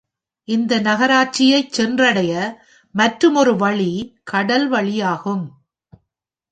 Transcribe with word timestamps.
இந்த 0.47 0.79
நகராட்சியைச் 0.79 1.71
சென்றடைய 1.71 2.31
மற்றுமொரு 2.95 3.55
வழி 3.55 3.91
கடல் 4.23 4.71
வழியாகும். 4.71 5.45